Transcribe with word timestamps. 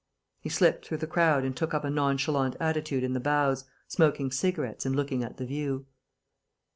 He 0.39 0.49
slipped 0.49 0.83
through 0.87 0.97
the 0.97 1.05
crowd 1.05 1.43
and 1.43 1.55
took 1.55 1.75
up 1.75 1.83
a 1.83 1.89
nonchalant 1.91 2.55
attitude 2.59 3.03
in 3.03 3.13
the 3.13 3.19
bows, 3.19 3.65
smoking 3.87 4.31
cigarettes 4.31 4.83
and 4.83 4.95
looking 4.95 5.23
at 5.23 5.37
the 5.37 5.45
view. 5.45 5.85